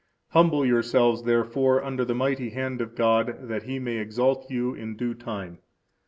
[0.29, 4.95] Humble yourselves, therefore, under the mighty hand of God that He may exalt you in
[4.97, 5.59] due time.